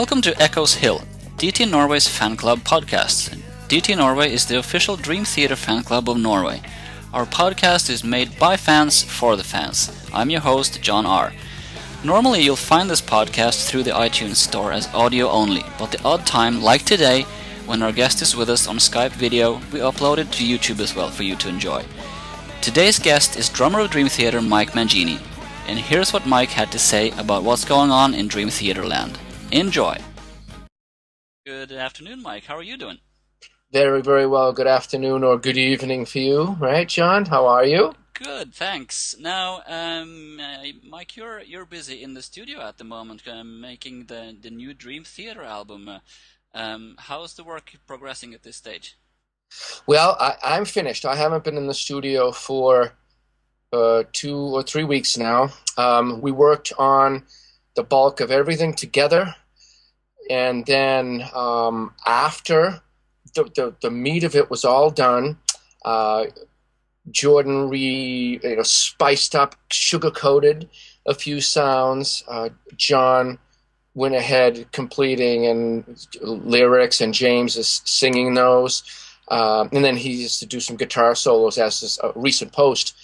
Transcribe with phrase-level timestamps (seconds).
[0.00, 1.02] Welcome to Echoes Hill,
[1.36, 3.38] DT Norway's fan club podcast.
[3.68, 6.62] DT Norway is the official Dream Theater fan club of Norway.
[7.12, 9.92] Our podcast is made by fans for the fans.
[10.10, 11.34] I'm your host, John R.
[12.02, 16.24] Normally, you'll find this podcast through the iTunes Store as audio only, but the odd
[16.24, 17.26] time, like today,
[17.66, 20.96] when our guest is with us on Skype video, we upload it to YouTube as
[20.96, 21.84] well for you to enjoy.
[22.62, 25.20] Today's guest is drummer of Dream Theater Mike Mangini,
[25.66, 29.18] and here's what Mike had to say about what's going on in Dream Theater land.
[29.52, 29.98] Enjoy!
[31.44, 32.44] Good afternoon, Mike.
[32.44, 32.98] How are you doing?
[33.72, 34.52] Very, very well.
[34.52, 37.24] Good afternoon or good evening for you, right, John?
[37.24, 37.94] How are you?
[38.14, 39.16] Good, thanks.
[39.18, 44.06] Now, um, uh, Mike, you're you're busy in the studio at the moment, uh, making
[44.06, 45.88] the the new Dream Theater album.
[45.88, 45.98] Uh,
[46.54, 48.96] um, how's the work progressing at this stage?
[49.84, 51.04] Well, I, am finished.
[51.04, 52.92] I haven't been in the studio for
[53.72, 55.50] uh, two or three weeks now.
[55.76, 57.24] Um, we worked on
[57.74, 59.34] the bulk of everything together,
[60.30, 62.80] and then um, after
[63.34, 65.36] the, the, the meat of it was all done.
[65.84, 66.26] Uh,
[67.10, 70.68] Jordan re you know spiced up, sugar coated
[71.06, 72.22] a few sounds.
[72.28, 73.38] Uh, John
[73.94, 78.82] went ahead completing and lyrics, and James is singing those.
[79.28, 82.94] Uh, and then he used to do some guitar solos as a recent post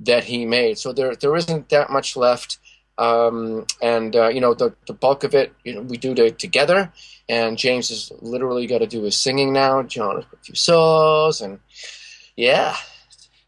[0.00, 0.78] that he made.
[0.78, 2.58] So there there isn't that much left.
[2.98, 6.38] Um, and uh, you know the the bulk of it, you know, we do it
[6.38, 6.92] together.
[7.28, 9.82] And James has literally got to do his singing now.
[9.82, 11.58] John a few solos, and
[12.36, 12.76] yeah,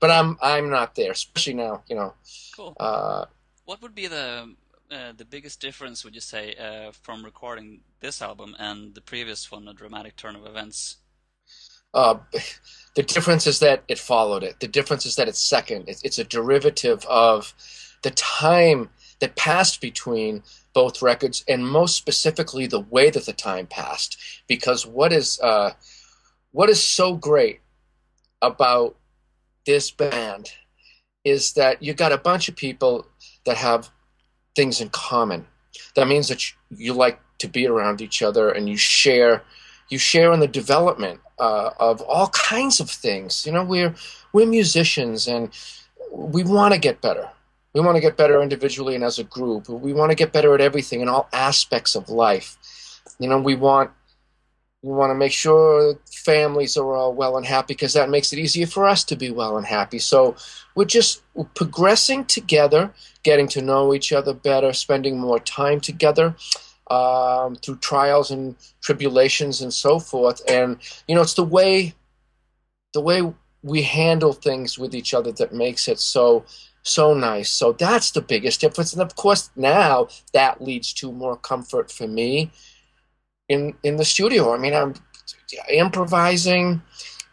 [0.00, 1.82] but I'm I'm not there, especially now.
[1.88, 2.14] You know.
[2.56, 2.76] Cool.
[2.78, 3.24] Uh,
[3.64, 4.54] what would be the
[4.90, 9.50] uh, the biggest difference, would you say, uh, from recording this album and the previous
[9.50, 10.98] one, A Dramatic Turn of Events?
[11.92, 12.16] Uh,
[12.94, 14.60] the difference is that it followed it.
[14.60, 15.88] The difference is that it's second.
[15.88, 17.54] It's, it's a derivative of
[18.02, 20.42] the time that passed between
[20.72, 24.16] both records, and most specifically the way that the time passed.
[24.48, 25.72] Because what is uh,
[26.52, 27.60] what is so great
[28.42, 28.96] about
[29.66, 30.50] this band
[31.24, 33.06] is that you got a bunch of people
[33.46, 33.90] that have
[34.54, 35.46] things in common.
[35.96, 39.42] That means that you like to be around each other and you share
[39.90, 43.44] you share in the development uh, of all kinds of things.
[43.46, 43.94] You know, we're
[44.32, 45.50] we're musicians and
[46.12, 47.28] we want to get better.
[47.74, 49.68] We want to get better individually and as a group.
[49.68, 52.56] We want to get better at everything in all aspects of life.
[53.18, 53.90] You know, we want
[54.82, 58.38] we want to make sure families are all well and happy because that makes it
[58.38, 59.98] easier for us to be well and happy.
[59.98, 60.36] So
[60.74, 61.22] we're just
[61.54, 62.92] progressing together,
[63.22, 66.36] getting to know each other better, spending more time together
[66.90, 70.42] um, through trials and tribulations and so forth.
[70.48, 70.76] And
[71.08, 71.94] you know, it's the way
[72.92, 76.44] the way we handle things with each other that makes it so
[76.84, 77.50] so nice.
[77.50, 78.92] So that's the biggest difference.
[78.92, 82.52] And of course, now that leads to more comfort for me
[83.48, 84.54] in in the studio.
[84.54, 84.94] I mean, I'm
[85.68, 86.82] improvising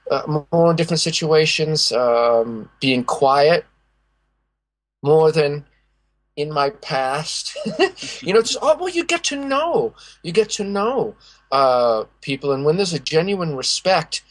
[0.09, 3.65] uh, more in different situations, um, being quiet
[5.03, 5.65] more than
[6.35, 7.57] in my past.
[8.21, 11.15] you know, just oh well, you get to know, you get to know
[11.51, 14.23] uh, people, and when there's a genuine respect,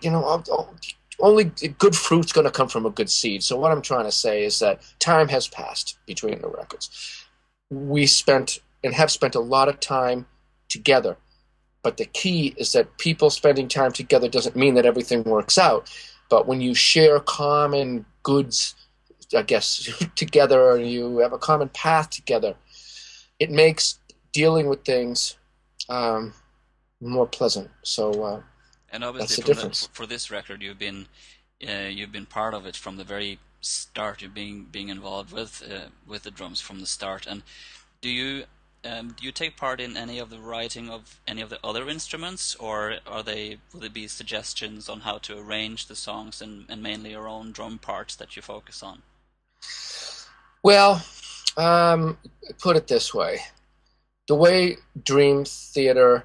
[0.00, 0.74] you know, I'll, I'll,
[1.20, 1.44] only
[1.78, 3.42] good fruit's going to come from a good seed.
[3.42, 7.24] So what I'm trying to say is that time has passed between the records.
[7.70, 10.26] We spent and have spent a lot of time
[10.68, 11.16] together.
[11.82, 15.90] But the key is that people spending time together doesn't mean that everything works out.
[16.28, 18.74] But when you share common goods,
[19.36, 22.56] I guess, together, you have a common path together,
[23.38, 23.98] it makes
[24.32, 25.36] dealing with things
[25.88, 26.34] um,
[27.00, 27.70] more pleasant.
[27.82, 28.40] So, uh,
[28.96, 29.86] and obviously, the difference.
[29.86, 31.06] The, for this record, you've been
[31.68, 34.22] uh, you've been part of it from the very start.
[34.22, 37.26] You're being being involved with uh, with the drums from the start.
[37.26, 37.42] And
[38.00, 38.44] do you
[38.84, 41.88] um, do you take part in any of the writing of any of the other
[41.90, 46.64] instruments, or are they will it be suggestions on how to arrange the songs and,
[46.70, 49.02] and mainly your own drum parts that you focus on?
[50.62, 51.04] Well,
[51.58, 52.16] um,
[52.58, 53.40] put it this way:
[54.26, 56.24] the way Dream Theater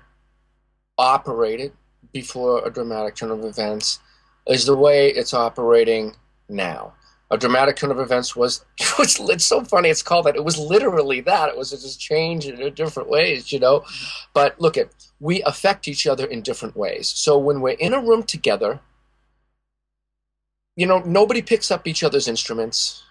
[0.97, 1.73] operated
[2.11, 3.99] before a dramatic turn of events
[4.47, 6.15] is the way it's operating
[6.49, 6.93] now.
[7.29, 8.65] A dramatic turn of events was
[8.99, 10.35] it's, it's so funny it's called that.
[10.35, 11.49] It was literally that.
[11.49, 13.83] It was just change in different ways you know?
[14.33, 17.07] But look at we affect each other in different ways.
[17.07, 18.79] So when we're in a room together
[20.75, 23.03] you know nobody picks up each other's instruments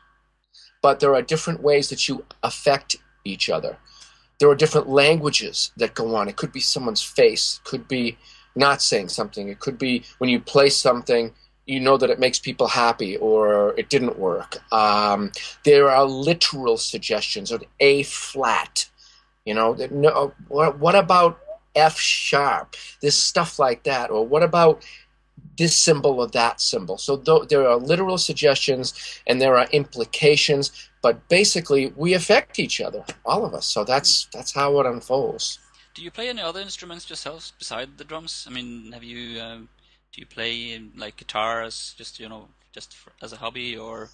[0.83, 3.77] but there are different ways that you affect each other.
[4.39, 6.29] There are different languages that go on.
[6.29, 8.17] It could be someone's face could be
[8.57, 11.33] not saying something it could be when you play something
[11.67, 14.59] you know that it makes people happy or it didn't work.
[14.73, 15.33] Um,
[15.65, 18.89] there are literal suggestions of A flat
[19.47, 21.41] You know, no, what, what about
[21.77, 22.77] F sharp?
[23.03, 24.85] This stuff like that, or what about
[25.59, 26.99] this symbol or that symbol?
[26.99, 28.95] So th- there are literal suggestions
[29.27, 30.73] and there are implications,
[31.03, 33.67] but basically we affect each other, all of us.
[33.67, 35.59] So that's that's how it unfolds.
[36.01, 38.47] Do you play any other instruments yourself beside the drums?
[38.49, 39.69] I mean, have you um,
[40.11, 44.09] do you play like guitar as just you know just for, as a hobby or?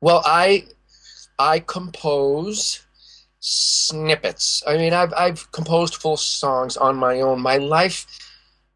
[0.00, 0.64] Well, I
[1.38, 2.84] I compose
[3.38, 4.64] snippets.
[4.66, 7.40] I mean, I've I've composed full songs on my own.
[7.40, 8.04] My life,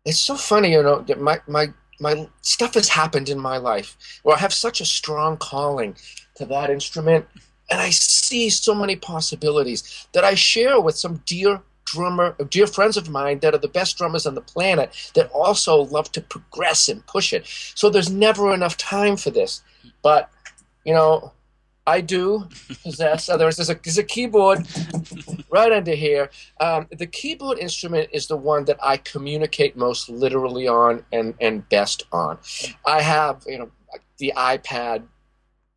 [0.05, 1.05] it's so funny, you know.
[1.19, 5.37] My my my stuff has happened in my life where I have such a strong
[5.37, 5.97] calling
[6.37, 7.27] to that instrument,
[7.69, 11.61] and I see so many possibilities that I share with some dear
[11.93, 15.83] drummer, dear friends of mine that are the best drummers on the planet that also
[15.83, 17.47] love to progress and push it.
[17.75, 19.63] So there's never enough time for this,
[20.03, 20.31] but
[20.85, 21.33] you know
[21.87, 22.49] I do
[22.85, 23.29] possess.
[23.29, 23.57] Others.
[23.57, 24.67] There's a there's a keyboard
[25.51, 26.31] right under here.
[26.61, 31.69] Um, the keyboard instrument is the one that I communicate most literally on and and
[31.69, 32.39] best on.
[32.87, 33.71] I have you know
[34.19, 35.03] the iPad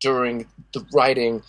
[0.00, 1.42] during the writing,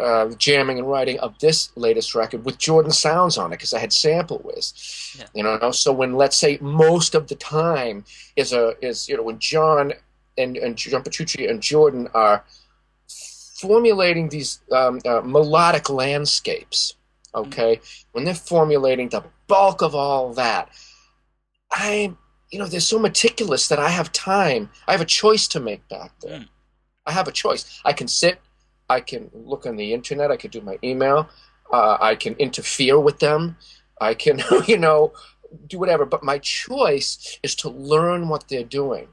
[0.00, 3.78] uh, jamming and writing of this latest record with Jordan sounds on it because I
[3.78, 4.72] had sample with,
[5.18, 5.26] Yeah.
[5.34, 8.04] You know, so when let's say most of the time
[8.36, 9.92] is a is you know when John
[10.38, 12.44] and and John Petrucci and Jordan are
[13.62, 16.94] formulating these um, uh, melodic landscapes,
[17.34, 18.08] okay, mm-hmm.
[18.12, 20.68] when they're formulating the bulk of all that,
[21.70, 22.14] I,
[22.50, 24.68] you know, they're so meticulous that I have time.
[24.88, 26.40] I have a choice to make back there.
[26.40, 26.48] Mm.
[27.06, 27.80] I have a choice.
[27.84, 28.40] I can sit,
[28.96, 31.28] I can look on the internet, I can do my email,
[31.72, 33.56] uh, I can interfere with them,
[34.00, 35.12] I can, you know,
[35.66, 36.04] do whatever.
[36.04, 39.08] But my choice is to learn what they're doing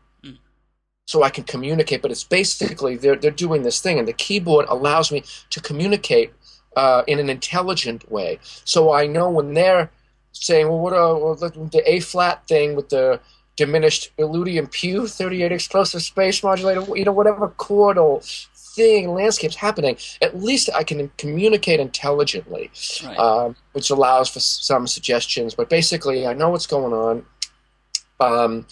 [1.10, 2.02] so I can communicate.
[2.04, 6.32] But it's basically they're they're doing this thing, and the keyboard allows me to communicate
[6.76, 8.40] uh, in an intelligent way.
[8.64, 9.90] So I know when they're
[10.34, 13.20] saying, "Well, what are the A flat thing with the
[13.56, 18.24] diminished Illudium Pew 38 explosive space modulator, you know, whatever chordal
[18.80, 22.72] thing, landscape's happening, at least I can communicate intelligently,
[23.06, 23.18] right.
[23.18, 25.54] um, which allows for some suggestions.
[25.54, 27.26] But basically, I know what's going on.
[28.20, 28.66] Um,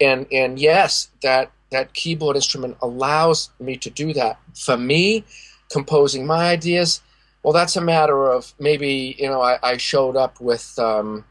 [0.00, 4.38] and and yes, that that keyboard instrument allows me to do that.
[4.54, 5.24] For me,
[5.70, 7.00] composing my ideas,
[7.42, 11.24] well, that's a matter of maybe you know I, I showed up with um,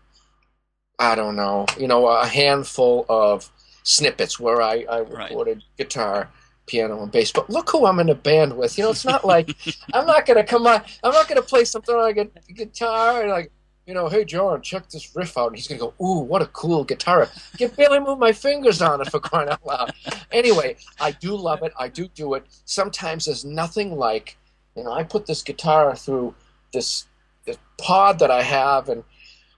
[0.98, 3.52] I don't know you know a handful of
[3.84, 5.78] snippets where I, I recorded right.
[5.78, 6.32] guitar,
[6.66, 7.32] piano, and bass.
[7.32, 8.78] But look who I'm in a band with.
[8.78, 9.56] You know, it's not like
[9.94, 10.82] I'm not gonna come on.
[11.04, 13.52] I'm not gonna play something like a guitar and like
[13.86, 15.48] you know, hey John, check this riff out.
[15.48, 17.30] And he's gonna go, ooh, what a cool guitar.
[17.54, 19.94] I can barely move my fingers on it for crying out loud.
[20.32, 21.74] anyway, I do love it.
[21.78, 22.46] I do do it.
[22.66, 24.38] Sometimes there's nothing like,
[24.76, 26.34] you know, I put this guitar through
[26.72, 27.08] this,
[27.46, 29.04] this pod that I have, and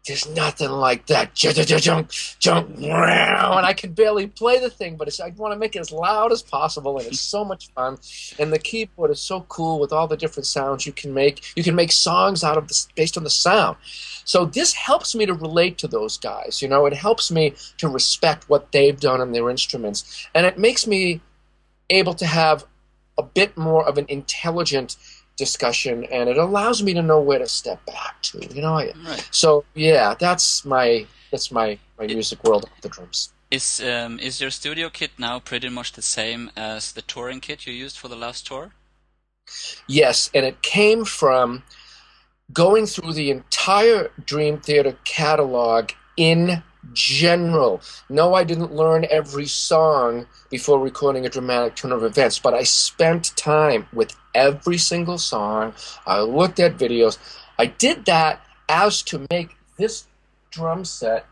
[0.06, 1.34] there's nothing like that.
[1.34, 2.10] Junk,
[2.40, 5.92] junk, and I can barely play the thing, but I want to make it as
[5.92, 7.98] loud as possible, and it's so much fun.
[8.38, 11.56] And the keyboard is so cool with all the different sounds you can make.
[11.56, 13.78] You can make songs out of this based on the sound.
[14.26, 16.62] So this helps me to relate to those guys.
[16.62, 20.60] You know, it helps me to respect what they've done on their instruments, and it
[20.60, 21.22] makes me
[21.90, 22.66] able to have
[23.18, 24.98] a bit more of an intelligent
[25.38, 28.76] discussion and it allows me to know where to step back to you know?
[28.76, 29.28] Right.
[29.32, 33.34] so yeah that's my that's my my music world of the drums.
[33.52, 37.68] Is um, is your studio kit now pretty much the same as the touring kit
[37.68, 38.74] you used for the last tour?
[39.88, 41.64] Yes and it came from
[42.54, 46.64] going through the entire dream theater catalog in
[46.94, 47.82] general.
[48.10, 52.64] No, I didn't learn every song before recording a dramatic turn of events, but I
[52.64, 55.74] spent time with every single song.
[56.06, 57.18] I looked at videos.
[57.58, 60.08] I did that as to make this
[60.52, 61.26] drum set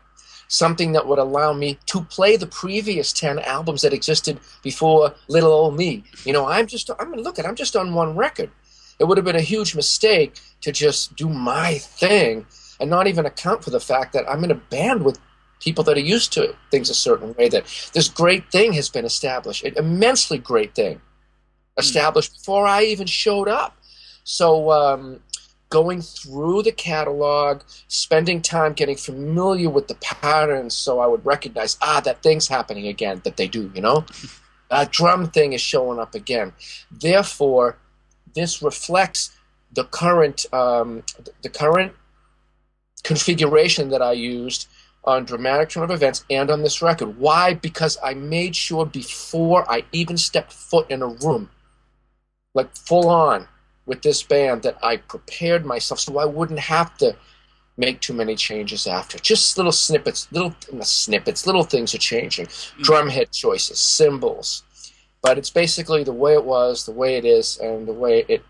[0.48, 5.52] something that would allow me to play the previous 10 albums that existed before little
[5.52, 6.04] old me.
[6.24, 8.50] You know, I'm just, I mean, look at, I'm just on one record.
[8.98, 12.46] It would have been a huge mistake to just do my thing
[12.80, 15.18] and not even account for the fact that I'm in a band with
[15.64, 17.48] people that are used to things a certain way.
[17.48, 21.00] That this great thing has been established, an immensely great thing,
[21.78, 22.38] established mm.
[22.38, 23.76] before I even showed up.
[24.24, 25.20] So um,
[25.70, 31.76] going through the catalog, spending time getting familiar with the patterns, so I would recognize
[31.82, 33.72] ah that thing's happening again that they do.
[33.74, 34.04] You know,
[34.70, 36.52] that drum thing is showing up again.
[36.90, 37.78] Therefore,
[38.34, 39.30] this reflects
[39.72, 41.02] the current um,
[41.42, 41.92] the current
[43.02, 44.66] configuration that I used
[45.04, 47.18] on Dramatic Turn of Events and on this record.
[47.18, 47.54] Why?
[47.54, 51.50] Because I made sure before I even stepped foot in a room,
[52.54, 53.48] like full on,
[53.86, 57.16] with this band that I prepared myself so I wouldn't have to
[57.76, 59.18] make too many changes after.
[59.18, 62.46] Just little snippets, little snippets, little things are changing.
[62.46, 62.82] Mm-hmm.
[62.82, 64.62] Drum choices, cymbals.
[65.22, 68.42] But it's basically the way it was, the way it is, and the way it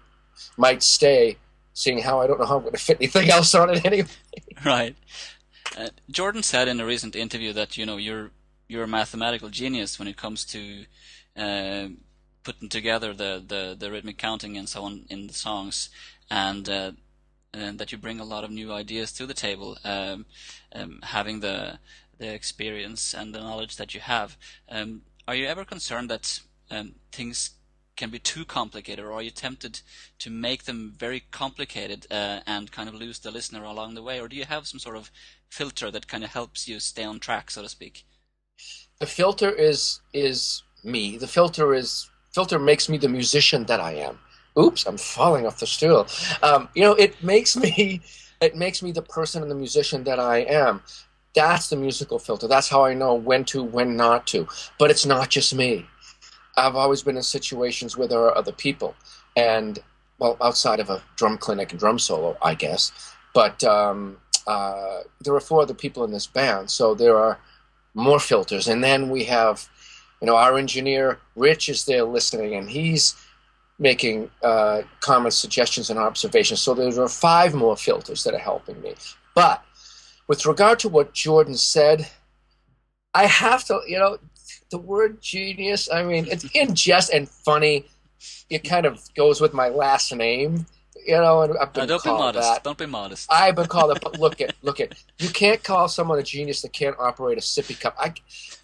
[0.56, 1.36] might stay,
[1.72, 4.08] seeing how I don't know how I'm going to fit anything else on it anyway.
[4.64, 4.96] Right.
[5.76, 8.30] Uh, Jordan said in a recent interview that you know you're
[8.68, 10.84] you're a mathematical genius when it comes to
[11.36, 11.88] uh,
[12.44, 15.90] putting together the, the, the rhythmic counting and so on in the songs,
[16.30, 16.92] and uh,
[17.52, 20.26] and that you bring a lot of new ideas to the table, um,
[20.74, 21.78] um, having the
[22.18, 24.36] the experience and the knowledge that you have.
[24.68, 26.40] Um, are you ever concerned that
[26.70, 27.50] um, things
[27.96, 29.80] can be too complicated, or are you tempted
[30.18, 34.20] to make them very complicated uh, and kind of lose the listener along the way,
[34.20, 35.10] or do you have some sort of
[35.48, 38.04] filter that kind of helps you stay on track, so to speak?
[39.00, 41.16] The filter is is me.
[41.16, 44.18] The filter is filter makes me the musician that I am.
[44.58, 46.06] Oops, I'm falling off the stool.
[46.42, 48.00] Um, you know, it makes me
[48.40, 50.82] it makes me the person and the musician that I am.
[51.34, 52.46] That's the musical filter.
[52.46, 54.46] That's how I know when to, when not to.
[54.78, 55.86] But it's not just me.
[56.56, 58.94] I've always been in situations where there are other people,
[59.36, 59.78] and
[60.18, 62.92] well, outside of a drum clinic and drum solo, I guess.
[63.34, 67.38] But um, uh, there are four other people in this band, so there are
[67.94, 68.68] more filters.
[68.68, 69.68] And then we have,
[70.20, 73.16] you know, our engineer Rich is there listening, and he's
[73.78, 76.60] making uh, comments, suggestions, and observations.
[76.60, 78.94] So there are five more filters that are helping me.
[79.34, 79.64] But
[80.28, 82.08] with regard to what Jordan said,
[83.14, 84.18] I have to, you know,
[84.74, 87.86] the word genius, I mean, it's in jest and funny.
[88.50, 90.66] It kind of goes with my last name,
[91.06, 91.42] you know.
[91.42, 92.48] And I've been don't called be modest.
[92.54, 92.64] That.
[92.64, 93.32] Don't be modest.
[93.32, 93.96] I've been called.
[94.02, 94.94] But look at, look at.
[95.20, 97.94] You can't call someone a genius that can't operate a sippy cup.
[98.00, 98.14] I,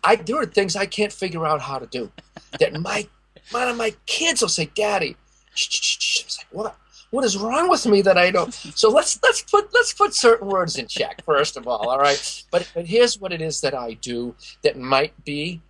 [0.03, 2.11] I, there are things I can't figure out how to do.
[2.59, 3.07] That my,
[3.53, 5.15] one of my kids will say, "Daddy,".
[5.15, 6.77] I was like, "What?
[7.11, 10.49] What is wrong with me that I don't?" So let's let's put let's put certain
[10.49, 11.89] words in check first of all.
[11.89, 12.45] All right.
[12.51, 15.61] But but here's what it is that I do that might be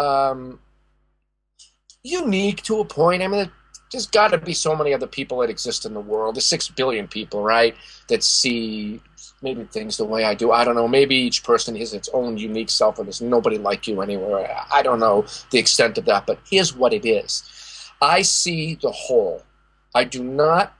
[0.00, 0.58] um,
[2.02, 3.22] unique to a point.
[3.22, 3.50] I mean,
[3.92, 6.36] there's got to be so many other people that exist in the world.
[6.36, 7.74] There's six billion people, right,
[8.08, 9.00] that see
[9.42, 10.52] maybe things the way I do.
[10.52, 10.88] I don't know.
[10.88, 14.56] Maybe each person has its own unique self, and there's nobody like you anywhere.
[14.72, 17.42] I don't know the extent of that, but here's what it is
[18.00, 19.42] I see the whole.
[19.94, 20.72] I do not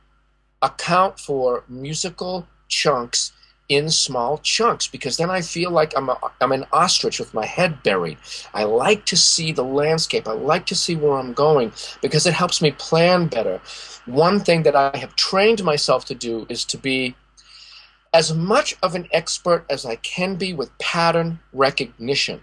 [0.62, 3.32] account for musical chunks
[3.70, 7.46] in small chunks because then I feel like I'm, a, I'm an ostrich with my
[7.46, 8.18] head buried.
[8.52, 10.26] I like to see the landscape.
[10.26, 11.72] I like to see where I'm going
[12.02, 13.60] because it helps me plan better.
[14.06, 17.14] One thing that I have trained myself to do is to be
[18.12, 22.42] as much of an expert as I can be with pattern recognition.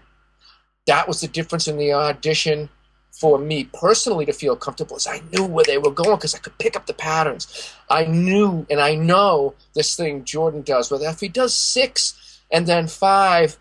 [0.86, 2.70] That was the difference in the audition
[3.10, 6.38] for me personally to feel comfortable is I knew where they were going because I
[6.38, 7.74] could pick up the patterns.
[7.90, 12.66] I knew and I know this thing Jordan does, where if he does six and
[12.66, 13.58] then five,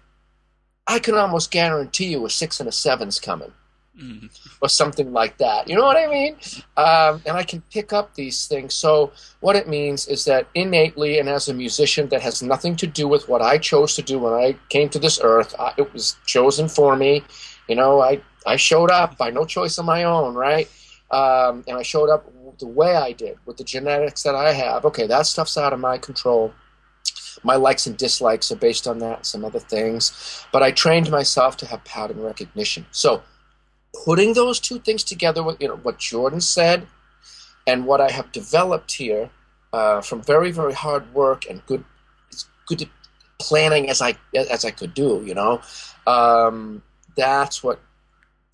[0.86, 3.52] I can almost guarantee you a six and a seven's coming.
[4.00, 4.30] Mm.
[4.62, 5.68] Or something like that.
[5.68, 6.36] You know what I mean?
[6.78, 8.76] Um, and I can pick up these things.
[8.76, 12.86] So, what it means is that innately, and as a musician, that has nothing to
[12.86, 15.56] do with what I chose to do when I came to this earth.
[15.58, 17.24] I, it was chosen for me.
[17.68, 20.70] You know, I I showed up by no choice of my own, right?
[21.12, 24.86] Um, and I showed up the way I did with the genetics that I have.
[24.86, 26.54] Okay, that stuff's out of my control.
[27.44, 30.46] My likes and dislikes are based on that some other things.
[30.52, 32.86] But I trained myself to have pattern recognition.
[32.92, 33.22] So
[34.06, 36.88] putting those two things together with you know what Jordan said
[37.66, 39.30] and what I have developed here
[39.74, 41.84] uh, from very very hard work and good
[42.66, 42.90] good
[43.40, 45.24] planning as I as I could do.
[45.26, 45.62] You know,
[46.08, 46.82] um,
[47.16, 47.80] that's what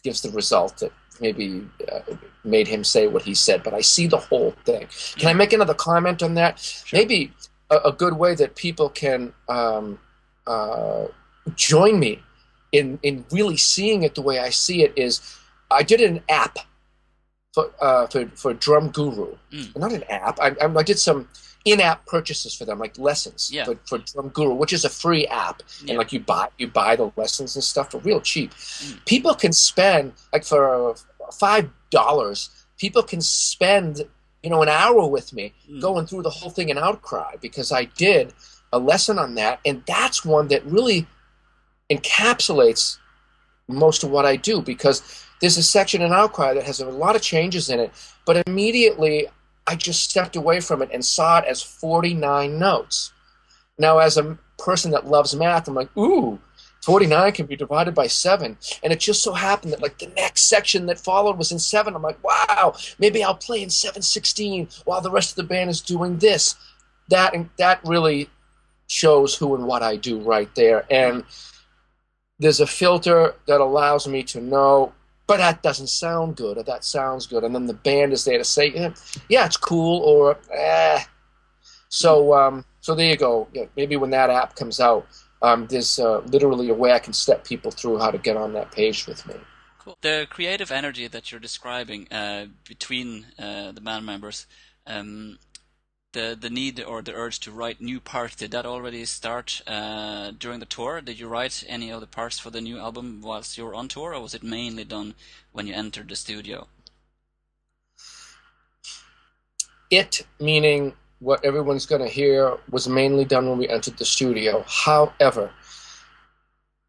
[0.03, 2.01] gives the result that maybe uh,
[2.43, 3.63] made him say what he said.
[3.63, 4.87] But I see the whole thing.
[5.17, 6.59] Can I make another comment on that?
[6.59, 6.99] Sure.
[6.99, 7.31] Maybe
[7.69, 9.99] a, a, good way that people can um,
[10.45, 11.05] uh,
[11.55, 12.21] join me
[12.71, 15.21] in in really seeing it the way I see it is
[15.71, 16.59] I did an app
[17.53, 19.77] for uh, for, for Drum Guru, mm.
[19.77, 20.39] not an app.
[20.39, 21.29] I, I did some
[21.65, 23.63] in-app purchases for them, like lessons yeah.
[23.63, 25.91] for, for Drum Guru, which is a free app, yeah.
[25.91, 28.51] and like you buy you buy the lessons and stuff for real cheap.
[28.51, 29.05] Mm.
[29.05, 30.95] People can spend like for
[31.33, 32.49] five dollars.
[32.77, 34.01] People can spend
[34.41, 35.81] you know an hour with me mm.
[35.81, 38.33] going through the whole thing in Outcry because I did
[38.73, 41.07] a lesson on that, and that's one that really
[41.89, 42.97] encapsulates
[43.67, 47.15] most of what I do because there's a section in Outcry that has a lot
[47.15, 47.91] of changes in it,
[48.25, 49.27] but immediately
[49.67, 53.13] I just stepped away from it and saw it as 49 notes.
[53.77, 56.39] Now, as a person that loves math, I'm like, ooh,
[56.83, 60.49] 49 can be divided by 7 and it just so happened that like the next
[60.49, 64.99] section that followed was in 7 i'm like wow maybe i'll play in 716 while
[64.99, 66.55] the rest of the band is doing this.
[67.09, 68.29] That that really
[68.87, 70.85] shows who and what i do right there.
[70.89, 71.23] And
[72.39, 74.93] there's a filter that allows me to know
[75.27, 78.37] but that doesn't sound good or that sounds good and then the band is there
[78.37, 78.67] to say
[79.29, 81.01] yeah, it's cool or eh.
[81.89, 85.05] so um, so there you go maybe when that app comes out
[85.43, 88.53] um, there's uh, literally a way I can step people through how to get on
[88.53, 89.35] that page with me.
[89.77, 89.97] Cool.
[90.01, 94.47] The creative energy that you're describing uh, between uh, the band members,
[94.87, 95.37] um,
[96.13, 100.31] the the need or the urge to write new parts, did that already start uh,
[100.31, 101.01] during the tour?
[101.01, 103.87] Did you write any of the parts for the new album whilst you were on
[103.87, 105.15] tour, or was it mainly done
[105.51, 106.67] when you entered the studio?
[109.91, 114.63] It meaning what everyone's going to hear was mainly done when we entered the studio.
[114.67, 115.51] However,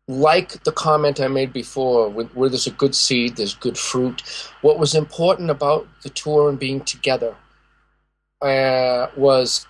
[0.06, 4.22] like the comment I made before, where there's a good seed, there's good fruit.
[4.60, 7.34] What was important about the tour and being together
[8.44, 9.66] uh, was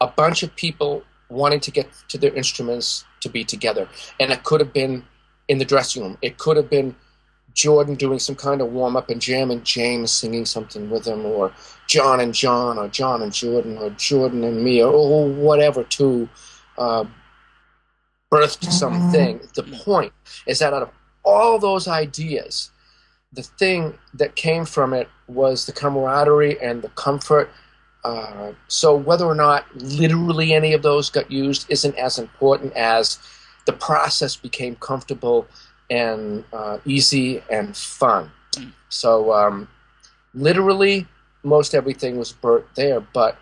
[0.00, 3.88] a bunch of people wanting to get to their instruments to be together.
[4.20, 5.04] And it could have been
[5.48, 6.94] in the dressing room, it could have been
[7.54, 11.26] Jordan doing some kind of warm up and jam and James singing something with him,
[11.26, 11.52] or
[11.86, 16.28] John and John, or John and Jordan, or Jordan and me, or, whatever to
[16.78, 17.04] uh,
[18.30, 18.70] birth mm-hmm.
[18.70, 19.40] something.
[19.54, 20.12] The point
[20.46, 20.90] is that out of
[21.24, 22.70] all those ideas,
[23.32, 27.50] the thing that came from it was the camaraderie and the comfort.
[28.04, 33.18] Uh, so whether or not literally any of those got used isn't as important as
[33.66, 35.46] the process became comfortable
[35.88, 38.30] and uh, easy and fun.
[38.52, 38.72] Mm.
[38.88, 39.68] So um,
[40.34, 41.06] literally,
[41.42, 43.38] most everything was burnt there, but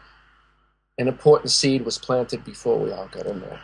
[0.98, 3.60] an important seed was planted before we all got in there.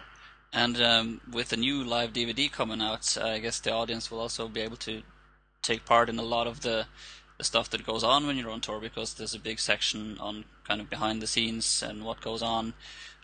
[0.52, 4.48] And um, with the new live DVD coming out, I guess the audience will also
[4.48, 5.02] be able to
[5.60, 6.86] take part in a lot of the,
[7.38, 10.44] the stuff that goes on when you're on tour because there's a big section on
[10.66, 12.74] kind of behind the scenes and what goes on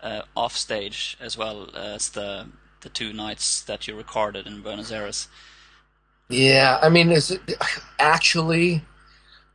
[0.03, 2.47] uh, off stage as well as the
[2.83, 5.29] the two nights that you recorded in Buenos Aires.
[6.29, 7.41] Yeah, I mean, is it,
[7.99, 8.83] actually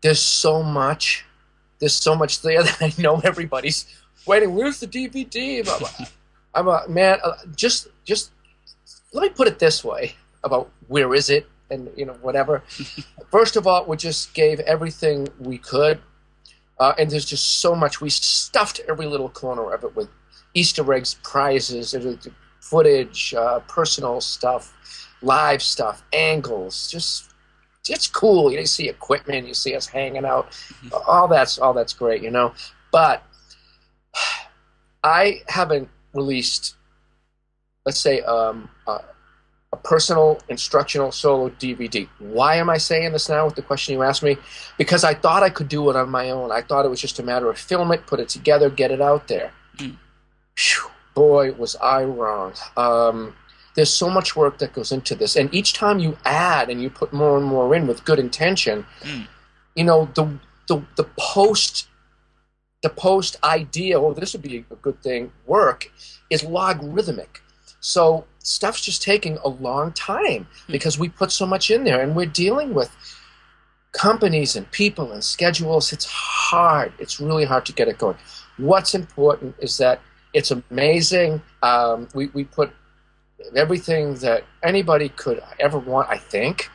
[0.01, 1.25] there's so much,
[1.79, 3.85] there's so much there that I know everybody's
[4.25, 4.55] waiting.
[4.55, 5.67] Where's the DVD?
[6.53, 7.19] I'm a, man.
[7.23, 8.31] Uh, just, just
[9.13, 12.63] let me put it this way about where is it and you know whatever.
[13.31, 15.99] First of all, we just gave everything we could,
[16.79, 18.01] uh, and there's just so much.
[18.01, 20.09] We stuffed every little corner of it with
[20.53, 21.95] Easter eggs, prizes,
[22.59, 24.73] footage, uh, personal stuff
[25.21, 27.31] live stuff, angles, just
[27.89, 28.51] it's cool.
[28.51, 30.51] You see equipment, you see us hanging out.
[30.51, 30.89] Mm-hmm.
[31.07, 32.53] All that's all that's great, you know.
[32.91, 33.23] But
[35.03, 36.75] I haven't released,
[37.85, 38.99] let's say, um, a,
[39.73, 42.07] a personal instructional solo DVD.
[42.19, 44.37] Why am I saying this now with the question you asked me?
[44.77, 46.51] Because I thought I could do it on my own.
[46.51, 49.01] I thought it was just a matter of film it, put it together, get it
[49.01, 49.51] out there.
[49.77, 49.97] Mm.
[50.57, 52.53] Whew, boy, was I wrong.
[52.77, 53.33] Um,
[53.77, 56.89] there's so much work that goes into this and each time you add and you
[56.89, 59.27] put more and more in with good intention mm.
[59.75, 60.25] you know the,
[60.67, 61.87] the the post
[62.81, 65.91] the post idea oh this would be a good thing work
[66.31, 67.41] is logarithmic
[67.79, 70.71] so stuff's just taking a long time mm.
[70.71, 72.95] because we put so much in there and we're dealing with
[73.91, 78.17] companies and people and schedules it's hard it's really hard to get it going
[78.57, 79.99] what's important is that
[80.33, 82.71] it's amazing um, we, we put
[83.55, 86.69] everything that anybody could ever want, I think,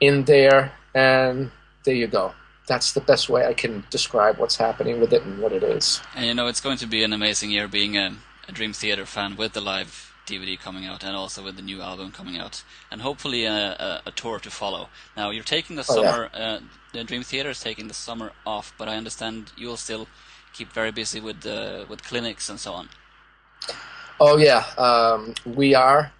[0.00, 0.72] in there.
[0.94, 1.50] And
[1.84, 2.32] there you go.
[2.66, 6.00] That's the best way I can describe what's happening with it and what it is.
[6.14, 8.14] And you know, it's going to be an amazing year being a,
[8.46, 11.80] a Dream Theater fan with the live DVD coming out and also with the new
[11.80, 14.88] album coming out, and hopefully a, a, a tour to follow.
[15.16, 16.40] Now, you're taking the oh, summer, yeah.
[16.40, 16.60] uh,
[16.92, 20.06] the Dream Theater is taking the summer off, but I understand you'll still
[20.52, 22.88] keep very busy with uh, with clinics and so on.
[24.20, 26.12] Oh yeah, um, we are.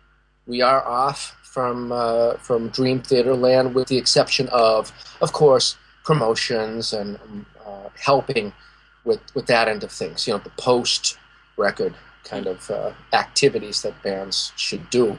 [0.46, 5.76] We are off from uh, from Dream Theater Land, with the exception of, of course,
[6.04, 8.52] promotions and um, uh, helping
[9.04, 10.26] with with that end of things.
[10.26, 11.18] You know, the post
[11.56, 11.94] record
[12.28, 15.18] kind of uh, activities that bands should do.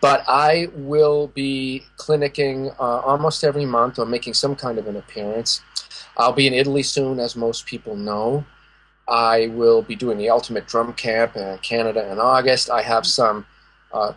[0.00, 4.96] But I will be clinicking uh, almost every month or making some kind of an
[4.96, 5.62] appearance.
[6.16, 8.44] I'll be in Italy soon, as most people know.
[9.08, 12.70] I will be doing the Ultimate Drum Camp in Canada in August.
[12.70, 13.46] I have some
[13.92, 14.12] uh,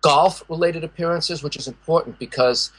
[0.00, 2.72] golf related appearances, which is important because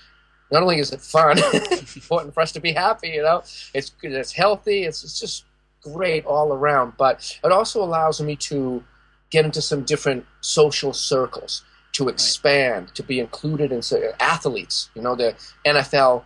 [0.51, 3.93] not only is it fun, it's important for us to be happy, you know, it's,
[4.01, 5.45] it's healthy, it's, it's just
[5.81, 8.83] great all around, but it also allows me to
[9.29, 11.63] get into some different social circles.
[11.93, 12.95] to expand, right.
[12.95, 14.89] to be included in so, athletes.
[14.95, 16.23] You know, the NFL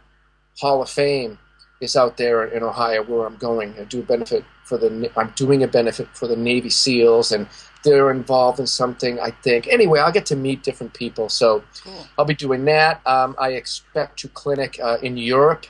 [0.59, 1.39] Hall of Fame
[1.81, 3.73] is out there in Ohio where I'm going.
[3.79, 5.11] I do a benefit for the.
[5.15, 7.47] I'm doing a benefit for the Navy SEALs, and
[7.83, 9.19] they're involved in something.
[9.19, 9.67] I think.
[9.67, 12.07] Anyway, I'll get to meet different people, so cool.
[12.17, 13.01] I'll be doing that.
[13.07, 15.65] Um, I expect to clinic uh, in Europe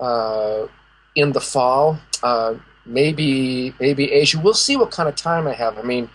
[0.00, 0.66] uh,
[1.14, 1.98] in the fall.
[2.22, 2.54] Uh,
[2.88, 4.40] maybe maybe Asia.
[4.42, 5.78] We'll see what kind of time I have.
[5.78, 6.10] I mean,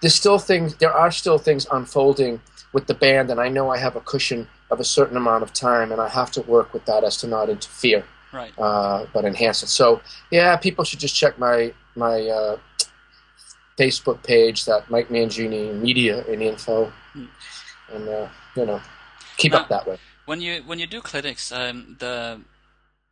[0.00, 0.76] there's still things.
[0.76, 2.40] There are still things unfolding
[2.72, 5.52] with the band, and I know I have a cushion of a certain amount of
[5.52, 8.56] time, and I have to work with that as to not interfere, right?
[8.58, 9.68] Uh, but enhance it.
[9.68, 12.58] So yeah, people should just check my my uh,
[13.78, 17.24] Facebook page, that Mike Mangini Media and Info, hmm.
[17.92, 18.80] and uh, you know,
[19.36, 19.98] keep now, up that way.
[20.26, 22.40] When you when you do clinics, um, the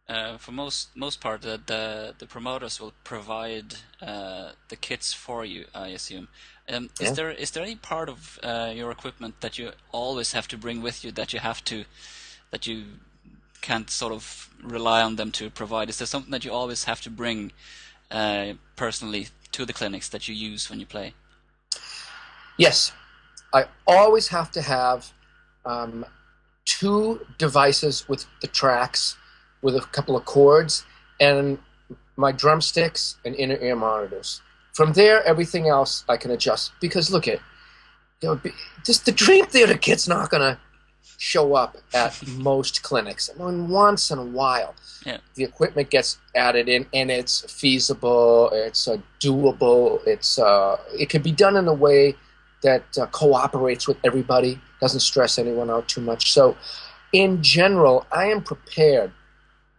[0.09, 5.45] uh, for most most part, the, the, the promoters will provide uh, the kits for
[5.45, 5.67] you.
[5.75, 6.29] I assume.
[6.69, 7.09] Um, yeah.
[7.09, 10.57] Is there is there any part of uh, your equipment that you always have to
[10.57, 11.85] bring with you that you have to
[12.51, 12.85] that you
[13.61, 15.91] can't sort of rely on them to provide?
[15.91, 17.53] Is there something that you always have to bring
[18.11, 21.13] uh, personally to the clinics that you use when you play?
[22.57, 22.93] Yes,
[23.53, 25.13] I always have to have
[25.67, 26.07] um,
[26.65, 29.17] two devices with the tracks
[29.63, 30.85] with a couple of cords
[31.21, 31.59] and
[32.17, 34.41] my drumsticks and inner ear monitors.
[34.73, 37.41] From there, everything else I can adjust because look at
[38.21, 38.41] you know,
[38.85, 40.59] just the Dream Theater kit's not gonna
[41.19, 43.29] show up at most clinics.
[43.29, 45.19] I mean, once in a while, yeah.
[45.35, 51.23] the equipment gets added in, and it's feasible, it's uh, doable, it's uh, it can
[51.23, 52.15] be done in a way
[52.63, 56.33] that uh, cooperates with everybody, doesn't stress anyone out too much.
[56.33, 56.57] So,
[57.13, 59.13] in general, I am prepared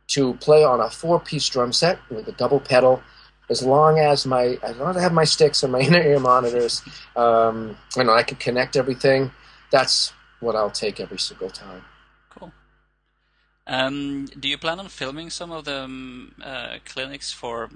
[0.09, 3.01] to play on a four-piece drum set with a double pedal,
[3.49, 6.19] as long as my as long as I have my sticks and my inner ear
[6.19, 6.81] monitors,
[7.15, 9.31] um, and I can connect everything.
[9.71, 11.83] That's what I'll take every single time.
[12.29, 12.51] Cool.
[13.67, 17.69] Um, do you plan on filming some of the um, uh, clinics for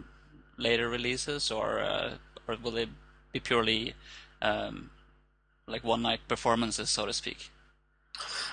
[0.58, 2.14] later releases, or uh,
[2.48, 2.88] or will they
[3.32, 3.94] be purely
[4.42, 4.90] um,
[5.68, 7.50] like one night performances, so to speak?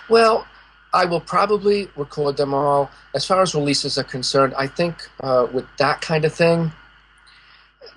[0.09, 0.47] Well,
[0.93, 2.91] I will probably record them all.
[3.15, 6.73] As far as releases are concerned, I think uh, with that kind of thing,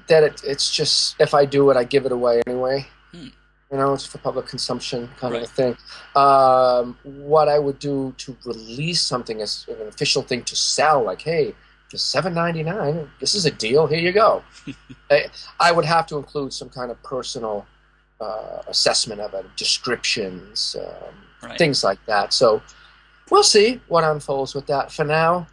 [0.08, 2.88] that it, it's just if I do it, I give it away anyway.
[3.12, 3.28] Hmm.
[3.72, 5.44] You know, it's for public consumption kind right.
[5.44, 5.78] of a thing.
[6.16, 11.22] Um, what I would do to release something as an official thing to sell, like,
[11.22, 11.56] hey,
[11.90, 13.88] for seven ninety nine, this is a deal.
[13.88, 14.44] Here you go.
[15.12, 15.26] I,
[15.60, 17.66] I, would have to include some kind of personal
[18.22, 21.58] uh, assessment of it, descriptions, um, right.
[21.58, 22.32] things like that.
[22.32, 22.62] So
[23.30, 24.92] we'll see what unfolds with that.
[24.92, 25.48] For now,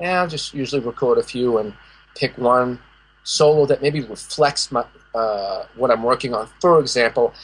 [0.00, 1.74] yeah, I'll just usually record a few and
[2.16, 2.78] pick one
[3.24, 4.84] solo that maybe reflects my
[5.14, 6.48] uh, what I'm working on.
[6.60, 7.34] For example,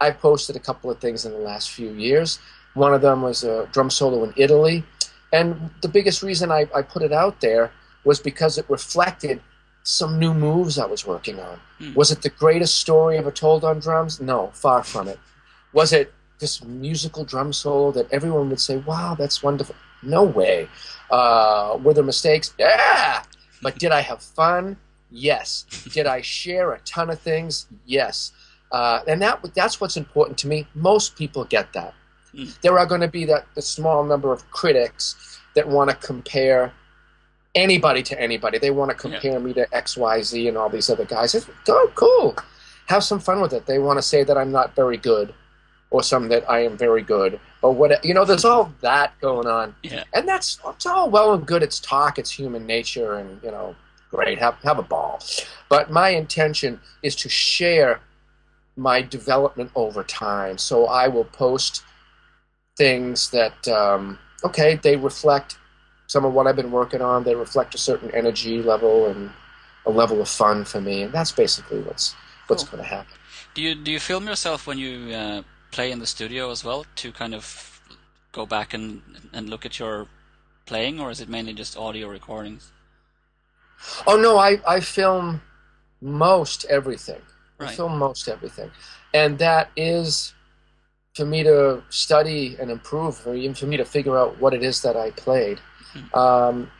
[0.00, 2.38] I posted a couple of things in the last few years.
[2.74, 4.84] One of them was a drum solo in Italy,
[5.32, 7.72] and the biggest reason I, I put it out there
[8.04, 9.40] was because it reflected
[9.82, 11.58] some new moves I was working on.
[11.78, 11.94] Hmm.
[11.94, 14.20] Was it the greatest story ever told on drums?
[14.20, 15.18] No, far from it.
[15.72, 20.68] Was it this musical drum solo that everyone would say, "Wow, that's wonderful." No way.
[21.10, 22.54] Uh, were there mistakes?
[22.58, 23.22] Yeah.
[23.62, 24.76] But did I have fun?
[25.10, 25.64] Yes.
[25.92, 27.66] did I share a ton of things?
[27.86, 28.32] Yes.
[28.70, 30.66] Uh, and that that's what's important to me.
[30.74, 31.94] Most people get that.
[32.34, 32.60] Mm.
[32.60, 36.72] There are going to be that the small number of critics that want to compare
[37.54, 38.58] anybody to anybody.
[38.58, 39.38] They want to compare yeah.
[39.38, 41.34] me to X, Y, Z, and all these other guys.
[41.64, 42.36] Go, cool.
[42.86, 43.66] Have some fun with it.
[43.66, 45.34] They want to say that I'm not very good
[45.90, 49.46] or some that I am very good or what you know there's all that going
[49.46, 49.74] on.
[49.82, 50.04] Yeah.
[50.14, 51.62] and that's it's all well and good.
[51.62, 53.74] It's talk it's human nature and you know
[54.10, 54.38] great.
[54.38, 55.20] Have have a ball.
[55.68, 58.00] But my intention is to share
[58.76, 60.58] my development over time.
[60.58, 61.82] So I will post
[62.76, 65.58] things that um, okay they reflect
[66.06, 67.24] some of what I've been working on.
[67.24, 69.30] They reflect a certain energy level and
[69.84, 71.02] a level of fun for me.
[71.02, 72.14] And that's basically what's
[72.46, 72.78] what's cool.
[72.78, 73.14] going to happen.
[73.54, 76.86] Do you do you film yourself when you uh play in the studio as well
[76.96, 77.80] to kind of
[78.32, 79.02] go back and
[79.32, 80.06] and look at your
[80.66, 82.72] playing, or is it mainly just audio recordings?
[84.06, 85.40] Oh no, I I film
[86.00, 87.22] most everything.
[87.58, 87.70] Right.
[87.70, 88.70] I film most everything,
[89.12, 90.34] and that is
[91.14, 94.62] for me to study and improve, or even for me to figure out what it
[94.62, 95.58] is that I played.
[95.94, 96.18] Mm-hmm.
[96.18, 96.70] Um,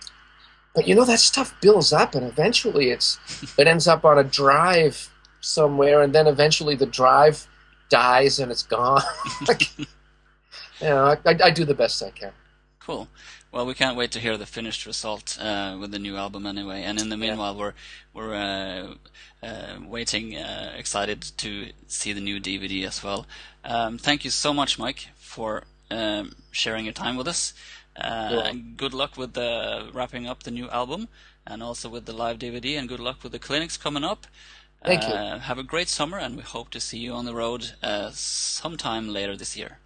[0.75, 3.19] but you know that stuff builds up, and eventually it's
[3.59, 7.49] it ends up on a drive somewhere, and then eventually the drive
[7.89, 9.03] dies and it's gone.
[9.49, 9.87] like, you
[10.81, 12.33] know, I, I, do the best I can.
[12.81, 13.09] Cool.
[13.51, 16.83] Well, we can't wait to hear the finished result uh, with the new album anyway.
[16.83, 17.61] And in the meanwhile, yeah.
[17.61, 17.75] we're
[18.13, 18.95] we're uh,
[19.47, 23.27] uh, waiting, uh, excited to see the new DVD as well.
[23.65, 27.55] Um, thank you so much, Mike, for um, sharing your time with us.
[27.97, 31.09] Uh, good luck with the wrapping up the new album,
[31.47, 32.79] and also with the live DVD.
[32.79, 34.27] And good luck with the clinics coming up.
[34.85, 35.15] Thank you.
[35.15, 37.73] Uh, have a great summer, and we hope to see you on the road
[38.13, 39.79] sometime later this year.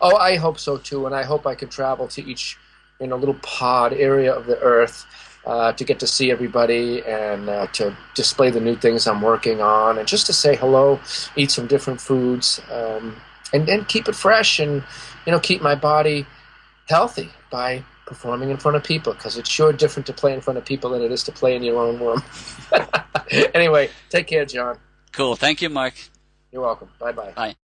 [0.00, 2.56] Oh, I hope so too, and I hope I can travel to each
[3.00, 5.06] in a little pod area of the earth
[5.46, 9.60] uh, to get to see everybody and uh, to display the new things I'm working
[9.60, 11.00] on and just to say hello,
[11.36, 13.16] eat some different foods, um,
[13.52, 14.82] and then keep it fresh and
[15.24, 16.26] you know keep my body
[16.88, 20.56] healthy by performing in front of people because it's sure different to play in front
[20.56, 22.22] of people than it is to play in your own room.
[23.54, 24.78] anyway, take care, John.
[25.12, 25.36] Cool.
[25.36, 26.10] Thank you, Mike.
[26.52, 26.88] You're welcome.
[26.98, 27.32] Bye-bye.
[27.32, 27.56] Bye.